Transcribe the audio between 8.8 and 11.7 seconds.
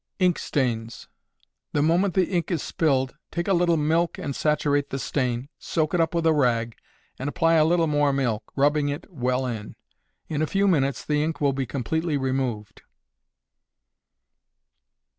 it well in. In a few minutes the ink will be